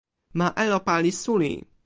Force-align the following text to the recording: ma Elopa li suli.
ma 0.37 0.47
Elopa 0.63 0.95
li 1.03 1.11
suli. 1.21 1.53